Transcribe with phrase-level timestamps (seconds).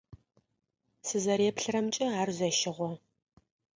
[1.07, 2.89] Сызэреплъырэмкӏэ ар зэщыгъо.